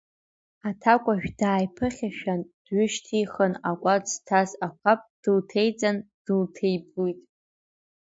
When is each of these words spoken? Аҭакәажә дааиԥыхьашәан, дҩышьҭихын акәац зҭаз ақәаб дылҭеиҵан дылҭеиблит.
Аҭакәажә 0.67 1.27
дааиԥыхьашәан, 1.39 2.41
дҩышьҭихын 2.65 3.53
акәац 3.69 4.05
зҭаз 4.13 4.49
ақәаб 4.67 4.99
дылҭеиҵан 5.21 5.97
дылҭеиблит. 6.25 7.19